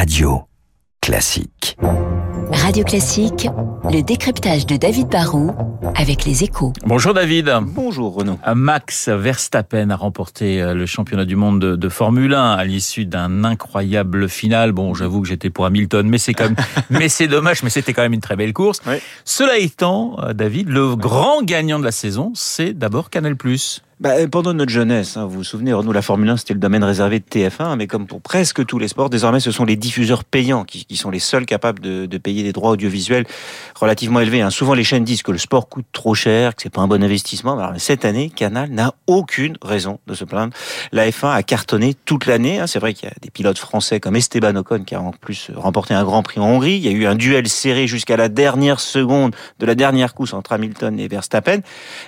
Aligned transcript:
Radio 0.00 0.44
Classique. 1.02 1.76
Radio 2.50 2.84
Classique, 2.84 3.48
le 3.84 4.00
décryptage 4.00 4.64
de 4.64 4.78
David 4.78 5.08
Barrault 5.08 5.54
avec 5.94 6.24
les 6.24 6.42
échos. 6.42 6.72
Bonjour 6.86 7.12
David. 7.12 7.52
Bonjour 7.74 8.14
Renaud. 8.14 8.38
Max 8.54 9.10
Verstappen 9.10 9.90
a 9.90 9.96
remporté 9.96 10.62
euh, 10.62 10.72
le 10.72 10.86
championnat 10.86 11.26
du 11.26 11.36
monde 11.36 11.60
de, 11.60 11.76
de 11.76 11.88
Formule 11.90 12.32
1 12.32 12.52
à 12.52 12.64
l'issue 12.64 13.04
d'un 13.04 13.44
incroyable 13.44 14.30
final. 14.30 14.72
Bon, 14.72 14.94
j'avoue 14.94 15.20
que 15.20 15.28
j'étais 15.28 15.50
pour 15.50 15.66
Hamilton, 15.66 16.08
mais 16.08 16.16
c'est 16.16 16.32
quand 16.32 16.44
même, 16.44 16.56
mais 16.88 17.10
c'est 17.10 17.28
dommage, 17.28 17.62
mais 17.62 17.68
c'était 17.68 17.92
quand 17.92 18.00
même 18.00 18.14
une 18.14 18.22
très 18.22 18.36
belle 18.36 18.54
course. 18.54 18.80
Oui. 18.86 18.94
Cela 19.26 19.58
étant, 19.58 20.16
euh, 20.22 20.32
David, 20.32 20.70
le 20.70 20.96
grand 20.96 21.42
gagnant 21.42 21.78
de 21.78 21.84
la 21.84 21.92
saison, 21.92 22.32
c'est 22.34 22.72
d'abord 22.72 23.10
Canal+. 23.10 23.36
Bah, 24.00 24.14
pendant 24.32 24.54
notre 24.54 24.72
jeunesse, 24.72 25.18
hein, 25.18 25.26
vous 25.26 25.34
vous 25.34 25.44
souvenez, 25.44 25.74
Renaud, 25.74 25.92
la 25.92 26.00
Formule 26.00 26.30
1, 26.30 26.38
c'était 26.38 26.54
le 26.54 26.58
domaine 26.58 26.82
réservé 26.82 27.18
de 27.18 27.24
TF1, 27.26 27.76
mais 27.76 27.86
comme 27.86 28.06
pour 28.06 28.22
presque 28.22 28.64
tous 28.64 28.78
les 28.78 28.88
sports, 28.88 29.10
désormais, 29.10 29.40
ce 29.40 29.50
sont 29.50 29.66
les 29.66 29.76
diffuseurs 29.76 30.24
payants 30.24 30.64
qui, 30.64 30.96
sont 30.96 31.10
les 31.10 31.18
seuls 31.18 31.44
capables 31.44 31.80
de, 31.80 32.16
payer 32.16 32.42
des 32.42 32.52
droits 32.54 32.70
audiovisuels 32.70 33.26
relativement 33.78 34.20
élevés. 34.20 34.40
Hein. 34.40 34.48
Souvent, 34.48 34.72
les 34.72 34.84
chaînes 34.84 35.04
disent 35.04 35.22
que 35.22 35.32
le 35.32 35.36
sport 35.36 35.68
coûte 35.68 35.84
trop 35.92 36.14
cher, 36.14 36.56
que 36.56 36.62
c'est 36.62 36.72
pas 36.72 36.80
un 36.80 36.88
bon 36.88 37.04
investissement. 37.04 37.58
Alors, 37.58 37.74
cette 37.76 38.06
année, 38.06 38.30
Canal 38.30 38.70
n'a 38.70 38.94
aucune 39.06 39.58
raison 39.60 39.98
de 40.06 40.14
se 40.14 40.24
plaindre. 40.24 40.54
La 40.92 41.06
F1 41.10 41.34
a 41.34 41.42
cartonné 41.42 41.94
toute 42.06 42.24
l'année. 42.24 42.58
Hein. 42.58 42.66
C'est 42.66 42.78
vrai 42.78 42.94
qu'il 42.94 43.06
y 43.06 43.12
a 43.12 43.14
des 43.20 43.30
pilotes 43.30 43.58
français 43.58 44.00
comme 44.00 44.16
Esteban 44.16 44.56
Ocon 44.56 44.84
qui 44.84 44.94
a 44.94 45.02
en 45.02 45.10
plus 45.10 45.50
remporté 45.54 45.92
un 45.92 46.04
Grand 46.04 46.22
Prix 46.22 46.40
en 46.40 46.46
Hongrie. 46.46 46.76
Il 46.76 46.86
y 46.86 46.88
a 46.88 46.92
eu 46.92 47.04
un 47.04 47.16
duel 47.16 47.48
serré 47.48 47.86
jusqu'à 47.86 48.16
la 48.16 48.30
dernière 48.30 48.80
seconde 48.80 49.36
de 49.58 49.66
la 49.66 49.74
dernière 49.74 50.14
course 50.14 50.32
entre 50.32 50.52
Hamilton 50.52 50.98
et 50.98 51.06
Verstappen. 51.06 51.60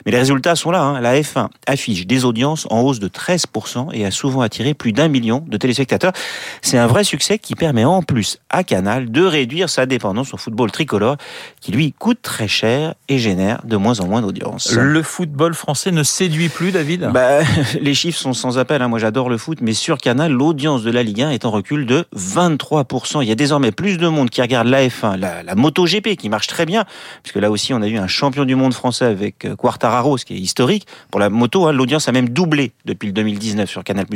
Mais 0.06 0.12
les 0.12 0.19
résultats 0.19 0.56
sont 0.56 0.70
là. 0.70 0.98
La 1.02 1.20
F1 1.20 1.48
affiche 1.66 1.81
des 1.91 2.24
audiences 2.24 2.66
en 2.70 2.80
hausse 2.80 3.00
de 3.00 3.09
13% 3.09 3.88
et 3.92 4.04
a 4.04 4.10
souvent 4.10 4.41
attiré 4.41 4.74
plus 4.74 4.92
d'un 4.92 5.09
million 5.09 5.45
de 5.46 5.56
téléspectateurs. 5.56 6.12
C'est 6.60 6.78
un 6.78 6.86
vrai 6.86 7.05
succès 7.05 7.38
qui 7.38 7.55
permet 7.55 7.84
en 7.84 8.02
plus 8.02 8.38
à 8.50 8.64
Canal 8.64 9.10
de 9.10 9.22
réduire 9.22 9.68
sa 9.68 9.86
dépendance 9.86 10.34
au 10.34 10.36
football 10.36 10.70
tricolore 10.70 11.16
qui 11.61 11.72
lui 11.72 11.92
coûte 11.92 12.19
très 12.22 12.48
cher 12.48 12.94
et 13.08 13.19
génère 13.19 13.61
de 13.64 13.77
moins 13.77 14.00
en 14.00 14.06
moins 14.06 14.22
d'audience. 14.22 14.72
Le 14.72 15.02
football 15.02 15.55
français 15.55 15.91
ne 15.91 16.02
séduit 16.02 16.48
plus, 16.48 16.72
David? 16.72 17.11
Bah, 17.12 17.41
Les 17.80 17.94
chiffres 17.94 18.19
sont 18.19 18.33
sans 18.33 18.58
appel. 18.58 18.83
Hein. 18.83 18.89
Moi 18.89 18.98
j'adore 18.98 19.28
le 19.28 19.39
foot, 19.39 19.58
mais 19.61 19.72
sur 19.72 19.98
Canal, 19.98 20.33
l'audience 20.33 20.83
de 20.83 20.91
la 20.91 21.02
Ligue 21.02 21.22
1 21.22 21.30
est 21.30 21.44
en 21.44 21.50
recul 21.50 21.86
de 21.86 22.05
23%. 22.17 23.22
Il 23.22 23.28
y 23.28 23.33
a 23.33 23.34
désormais 23.34 23.72
plus 23.72 23.98
de 23.98 24.08
monde 24.08 24.30
qui 24.30 24.42
regarde 24.42 24.69
la 24.69 24.86
F1, 24.86 25.17
la, 25.17 25.42
la 25.42 25.55
MotoGP 25.55 26.17
qui 26.17 26.28
marche 26.28 26.46
très 26.46 26.67
bien, 26.67 26.84
puisque 27.22 27.36
là 27.36 27.50
aussi 27.50 27.74
on 27.74 27.83
a 27.83 27.89
eu 27.89 27.98
un 27.98 28.06
champion 28.06 28.44
du 28.44 28.55
monde 28.55 28.74
français 28.74 29.05
avec 29.05 29.44
euh, 29.44 29.56
Quartararo, 29.56 30.19
ce 30.19 30.24
qui 30.24 30.34
est 30.34 30.39
historique. 30.39 30.86
Pour 31.11 31.20
la 31.20 31.30
moto, 31.30 31.67
hein, 31.67 31.72
l'audience 31.73 32.09
a 32.09 32.12
même 32.12 32.28
doublé 32.28 32.73
depuis 32.84 33.06
le 33.06 33.12
2019 33.12 33.69
sur 33.69 33.84
Canal+. 33.84 34.06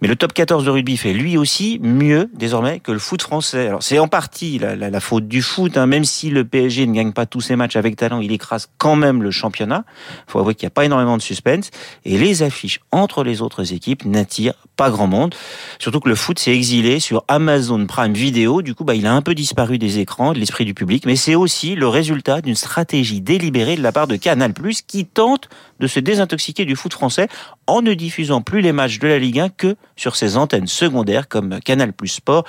Mais 0.00 0.08
le 0.08 0.16
top 0.16 0.32
14 0.32 0.64
de 0.64 0.70
rugby 0.70 0.96
fait 0.96 1.12
lui 1.12 1.36
aussi 1.36 1.78
mieux 1.82 2.30
désormais 2.34 2.80
que 2.80 2.92
le 2.92 2.98
foot 2.98 3.22
français. 3.22 3.68
Alors 3.68 3.82
c'est 3.82 3.98
en 3.98 4.08
partie 4.08 4.58
la, 4.58 5.00
faute 5.00 5.28
du 5.28 5.42
foot, 5.42 5.76
hein, 5.76 5.86
même 5.86 6.04
si 6.04 6.30
le 6.30 6.44
PSG 6.44 6.86
ne 6.86 6.94
gagne 6.94 7.12
pas 7.12 7.26
tous 7.26 7.40
ses 7.40 7.56
matchs 7.56 7.76
avec 7.76 7.96
talent, 7.96 8.20
il 8.20 8.32
écrase 8.32 8.68
quand 8.78 8.96
même 8.96 9.22
le 9.22 9.30
championnat. 9.30 9.84
Il 10.28 10.32
faut 10.32 10.38
avouer 10.38 10.54
qu'il 10.54 10.66
n'y 10.66 10.68
a 10.68 10.70
pas 10.70 10.84
énormément 10.84 11.16
de 11.16 11.22
suspense. 11.22 11.70
Et 12.04 12.18
les 12.18 12.42
affiches 12.42 12.80
entre 12.92 13.24
les 13.24 13.42
autres 13.42 13.72
équipes 13.72 14.04
n'attirent 14.04 14.66
pas 14.76 14.90
grand 14.90 15.06
monde. 15.06 15.34
Surtout 15.78 16.00
que 16.00 16.08
le 16.08 16.14
foot 16.14 16.38
s'est 16.38 16.54
exilé 16.54 17.00
sur 17.00 17.24
Amazon 17.28 17.86
Prime 17.86 18.12
Video. 18.12 18.62
Du 18.62 18.74
coup, 18.74 18.84
bah, 18.84 18.94
il 18.94 19.06
a 19.06 19.12
un 19.12 19.22
peu 19.22 19.34
disparu 19.34 19.78
des 19.78 19.98
écrans, 19.98 20.32
de 20.32 20.38
l'esprit 20.38 20.64
du 20.64 20.74
public. 20.74 21.06
Mais 21.06 21.16
c'est 21.16 21.34
aussi 21.34 21.74
le 21.74 21.88
résultat 21.88 22.40
d'une 22.40 22.54
stratégie 22.54 23.20
délibérée 23.20 23.76
de 23.76 23.82
la 23.82 23.92
part 23.92 24.06
de 24.06 24.16
Canal+, 24.16 24.52
qui 24.86 25.06
tente 25.06 25.48
de 25.80 25.86
se 25.86 26.00
désintoxiquer 26.00 26.64
du 26.64 26.75
foot 26.76 26.92
français 26.92 27.28
en 27.66 27.82
ne 27.82 27.94
diffusant 27.94 28.40
plus 28.40 28.60
les 28.60 28.72
matchs 28.72 28.98
de 28.98 29.08
la 29.08 29.18
Ligue 29.18 29.40
1 29.40 29.48
que 29.50 29.76
sur 29.96 30.16
ses 30.16 30.36
antennes 30.36 30.66
secondaires 30.66 31.28
comme 31.28 31.58
Canal 31.60 31.92
Plus 31.92 32.08
Sport 32.08 32.44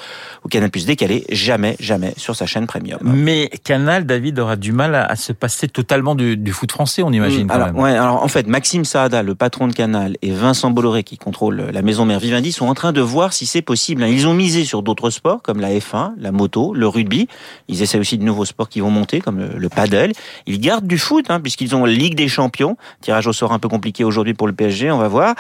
ou 0.46 0.48
Canal 0.48 0.70
Plus 0.70 0.86
décalé, 0.86 1.26
jamais, 1.30 1.76
jamais 1.80 2.14
sur 2.18 2.36
sa 2.36 2.46
chaîne 2.46 2.68
premium. 2.68 3.00
Mais 3.02 3.50
Canal, 3.64 4.06
David, 4.06 4.40
aura 4.40 4.56
du 4.56 4.72
mal 4.72 4.96
à, 4.96 5.16
se 5.16 5.34
passer 5.34 5.68
totalement 5.68 6.14
du, 6.14 6.38
du 6.38 6.52
foot 6.52 6.72
français, 6.72 7.02
on 7.04 7.12
imagine. 7.12 7.48
Mmh, 7.48 7.52
alors, 7.52 7.76
ouais, 7.76 7.96
alors, 7.96 8.24
en 8.24 8.28
fait, 8.28 8.48
Maxime 8.48 8.86
Saada, 8.86 9.24
le 9.24 9.34
patron 9.34 9.68
de 9.68 9.74
Canal, 9.74 10.18
et 10.22 10.32
Vincent 10.32 10.70
Bolloré, 10.70 11.04
qui 11.04 11.18
contrôle 11.18 11.70
la 11.74 11.82
maison 11.82 12.06
mère 12.06 12.20
Vivendi, 12.20 12.52
sont 12.52 12.68
en 12.68 12.74
train 12.74 12.92
de 12.92 13.02
voir 13.02 13.34
si 13.34 13.46
c'est 13.46 13.62
possible. 13.62 14.04
Ils 14.04 14.28
ont 14.28 14.34
misé 14.34 14.66
sur 14.66 14.84
d'autres 14.84 15.10
sports 15.10 15.42
comme 15.42 15.60
la 15.60 15.70
F1, 15.70 16.14
la 16.18 16.32
moto, 16.32 16.74
le 16.74 16.88
rugby. 16.88 17.28
Ils 17.68 17.82
essaient 17.82 18.00
aussi 18.00 18.18
de 18.18 18.24
nouveaux 18.24 18.46
sports 18.46 18.70
qui 18.70 18.82
vont 18.82 18.92
monter 18.92 19.22
comme 19.22 19.40
le, 19.40 19.58
le 19.58 19.70
paddle. 19.70 20.12
Ils 20.46 20.60
gardent 20.60 20.88
du 20.88 20.98
foot, 20.98 21.26
hein, 21.30 21.40
puisqu'ils 21.40 21.76
ont 21.76 21.86
la 21.86 21.92
Ligue 21.92 22.16
des 22.16 22.28
Champions, 22.28 22.78
tirage 23.02 23.28
au 23.28 23.34
sort 23.34 23.52
un 23.52 23.60
peu 23.60 23.70
compliqué 23.70 24.04
aujourd'hui 24.04 24.17
pour 24.34 24.48
le 24.48 24.54
PSG, 24.54 24.92
on 24.92 24.98
va 24.98 25.08
voir. 25.08 25.36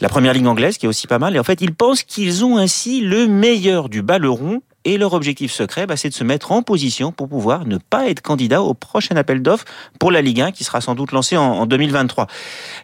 La 0.00 0.08
première 0.08 0.32
ligue 0.32 0.46
anglaise 0.46 0.78
qui 0.78 0.86
est 0.86 0.88
aussi 0.88 1.06
pas 1.06 1.18
mal. 1.18 1.36
Et 1.36 1.38
en 1.38 1.44
fait, 1.44 1.60
ils 1.60 1.74
pensent 1.74 2.02
qu'ils 2.02 2.44
ont 2.44 2.56
ainsi 2.56 3.00
le 3.00 3.26
meilleur 3.26 3.88
du 3.88 4.02
ballon 4.02 4.62
et 4.86 4.98
leur 4.98 5.14
objectif 5.14 5.50
secret, 5.50 5.86
bah, 5.86 5.96
c'est 5.96 6.10
de 6.10 6.14
se 6.14 6.24
mettre 6.24 6.52
en 6.52 6.62
position 6.62 7.10
pour 7.10 7.28
pouvoir 7.28 7.66
ne 7.66 7.78
pas 7.78 8.08
être 8.08 8.20
candidat 8.20 8.60
au 8.60 8.74
prochain 8.74 9.16
appel 9.16 9.40
d'offres 9.40 9.64
pour 9.98 10.10
la 10.10 10.20
Ligue 10.20 10.42
1 10.42 10.52
qui 10.52 10.62
sera 10.62 10.82
sans 10.82 10.94
doute 10.94 11.12
lancé 11.12 11.38
en, 11.38 11.42
en 11.42 11.66
2023. 11.66 12.26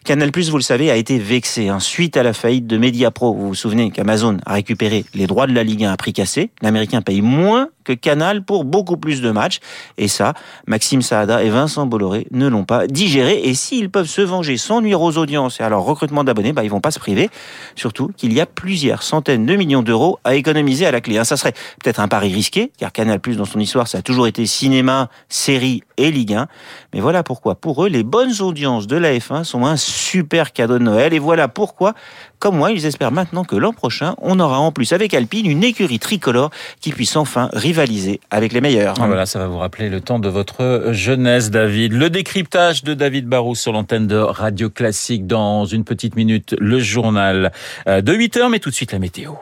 Canal+, 0.03 0.31
vous 0.31 0.57
le 0.57 0.63
savez, 0.63 0.89
a 0.89 0.95
été 0.95 1.19
vexé 1.19 1.69
hein, 1.69 1.79
suite 1.79 2.17
à 2.17 2.23
la 2.23 2.33
faillite 2.33 2.65
de 2.65 2.77
Mediapro. 2.77 3.35
Vous 3.35 3.49
vous 3.49 3.55
souvenez 3.55 3.91
qu'Amazon 3.91 4.37
a 4.47 4.53
récupéré 4.53 5.05
les 5.13 5.27
droits 5.27 5.45
de 5.45 5.53
la 5.53 5.63
Ligue 5.63 5.85
1 5.85 5.91
à 5.91 5.97
prix 5.97 6.13
cassé. 6.13 6.49
L'Américain 6.63 7.01
paye 7.01 7.21
moins 7.21 7.69
que 7.83 7.93
Canal 7.93 8.43
pour 8.43 8.65
beaucoup 8.65 8.97
plus 8.97 9.21
de 9.21 9.31
matchs. 9.31 9.59
Et 9.97 10.07
ça, 10.07 10.33
Maxime 10.67 11.01
Saada 11.01 11.43
et 11.43 11.49
Vincent 11.49 11.85
Bolloré 11.85 12.27
ne 12.31 12.47
l'ont 12.47 12.65
pas 12.65 12.87
digéré. 12.87 13.41
Et 13.43 13.53
s'ils 13.53 13.89
peuvent 13.89 14.07
se 14.07 14.21
venger 14.21 14.57
sans 14.57 14.81
nuire 14.81 15.01
aux 15.01 15.17
audiences 15.17 15.59
et 15.59 15.63
à 15.63 15.69
leur 15.69 15.83
recrutement 15.83 16.23
d'abonnés, 16.23 16.53
bah, 16.53 16.63
ils 16.63 16.69
vont 16.69 16.81
pas 16.81 16.91
se 16.91 16.99
priver. 16.99 17.29
Surtout 17.75 18.11
qu'il 18.15 18.33
y 18.33 18.41
a 18.41 18.45
plusieurs 18.45 19.03
centaines 19.03 19.45
de 19.45 19.55
millions 19.55 19.83
d'euros 19.83 20.19
à 20.23 20.35
économiser 20.35 20.85
à 20.85 20.91
la 20.91 21.01
clé. 21.01 21.23
Ça 21.23 21.37
serait 21.37 21.53
peut-être 21.83 21.99
un 21.99 22.07
pari 22.07 22.33
risqué, 22.33 22.71
car 22.77 22.91
Canal+, 22.91 23.19
dans 23.19 23.45
son 23.45 23.59
histoire, 23.59 23.87
ça 23.87 23.99
a 23.99 24.01
toujours 24.01 24.27
été 24.27 24.45
cinéma, 24.45 25.09
série 25.29 25.83
et 25.97 26.11
Ligue 26.11 26.33
1. 26.33 26.47
Mais 26.93 26.99
voilà 26.99 27.23
pourquoi, 27.23 27.55
pour 27.55 27.85
eux, 27.85 27.89
les 27.89 28.03
bonnes 28.03 28.41
audiences 28.41 28.87
de 28.87 28.97
la 28.97 29.13
F1 29.13 29.43
sont 29.43 29.65
un 29.65 29.77
super 29.77 30.53
cadeau 30.53 30.79
de 30.79 30.83
Noël. 30.83 31.13
Et 31.13 31.19
voilà 31.19 31.47
pourquoi, 31.47 31.93
comme 32.39 32.57
moi, 32.57 32.71
ils 32.71 32.85
espèrent 32.85 33.11
maintenant 33.11 33.43
que 33.43 33.55
l'an 33.55 33.73
prochain, 33.73 34.15
on 34.19 34.39
aura 34.39 34.59
en 34.59 34.71
plus 34.71 34.93
avec 34.93 35.13
Alpine 35.13 35.45
une 35.45 35.63
écurie 35.63 35.99
tricolore 35.99 36.49
qui 36.79 36.91
puisse 36.91 37.15
enfin 37.15 37.49
rivaliser 37.71 38.19
avec 38.31 38.51
les 38.51 38.59
meilleurs. 38.59 38.95
Ah, 38.99 39.07
voilà, 39.07 39.25
ça 39.25 39.39
va 39.39 39.47
vous 39.47 39.57
rappeler 39.57 39.87
le 39.87 40.01
temps 40.01 40.19
de 40.19 40.27
votre 40.27 40.89
jeunesse, 40.91 41.51
David. 41.51 41.93
Le 41.93 42.09
décryptage 42.09 42.83
de 42.83 42.93
David 42.93 43.27
Barou 43.27 43.55
sur 43.55 43.71
l'antenne 43.71 44.07
de 44.07 44.17
Radio 44.17 44.69
Classique 44.69 45.25
dans 45.25 45.63
une 45.63 45.85
petite 45.85 46.17
minute, 46.17 46.53
le 46.59 46.79
journal 46.79 47.53
de 47.87 48.13
8 48.13 48.37
heures, 48.37 48.49
mais 48.49 48.59
tout 48.59 48.69
de 48.69 48.75
suite 48.75 48.91
la 48.91 48.99
météo. 48.99 49.35